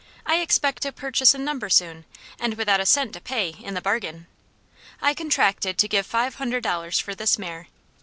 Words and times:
"I 0.25 0.37
expect 0.37 0.81
to 0.81 0.91
purchase 0.91 1.35
a 1.35 1.37
number 1.37 1.69
soon, 1.69 2.05
and 2.39 2.55
without 2.55 2.79
a 2.79 2.87
cent 2.87 3.13
to 3.13 3.21
pay, 3.21 3.49
in 3.49 3.75
the 3.75 3.81
bargain. 3.81 4.25
I 4.99 5.13
contracted 5.13 5.77
to 5.77 5.87
give 5.87 6.07
five 6.07 6.33
hundred 6.37 6.63
dollars 6.63 6.97
for 6.97 7.13
this 7.13 7.37
mare. 7.37 7.67